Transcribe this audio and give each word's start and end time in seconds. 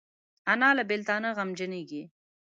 انا 0.51 0.69
له 0.77 0.83
بیلتانه 0.89 1.29
غمجنېږي 1.37 2.03